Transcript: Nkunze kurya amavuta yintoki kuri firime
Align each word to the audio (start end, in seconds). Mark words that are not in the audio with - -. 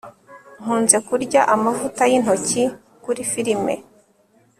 Nkunze 0.61 0.97
kurya 1.07 1.41
amavuta 1.55 2.01
yintoki 2.11 2.63
kuri 3.03 3.21
firime 3.31 3.75